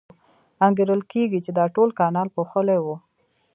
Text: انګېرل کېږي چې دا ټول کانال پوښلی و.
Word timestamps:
انګېرل 0.65 1.01
کېږي 1.11 1.39
چې 1.45 1.51
دا 1.57 1.65
ټول 1.75 1.89
کانال 1.99 2.27
پوښلی 2.35 2.77
و. 2.81 2.87